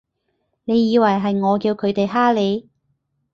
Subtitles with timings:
[0.63, 2.67] 你以為係我叫佢哋㗇你？